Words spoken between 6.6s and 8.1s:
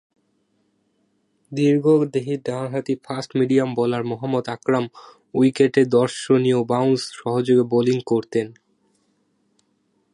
bounce সহযোগে bowling